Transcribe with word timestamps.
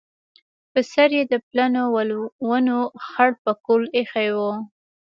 پر 0.71 0.81
سر 0.93 1.09
یې 1.17 1.23
د 1.31 1.33
پلنو 1.47 1.83
ولونو 1.95 2.77
خړ 3.07 3.29
پکول 3.43 3.83
ایښی 3.95 4.29
و. 4.35 4.39